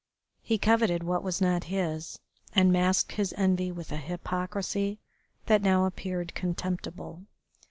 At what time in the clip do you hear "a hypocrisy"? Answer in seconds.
3.91-4.97